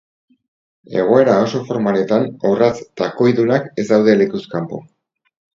Egoera 1.01 1.35
oso 1.41 1.61
formaletan 1.67 2.25
orratz-takoidunak 2.53 3.71
ez 3.85 3.89
daude 3.93 4.19
lekuz 4.23 4.43
kanpo. 4.57 4.85